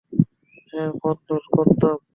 [0.69, 1.17] হ্যাঁ, ফোন
[1.51, 1.97] করতাম।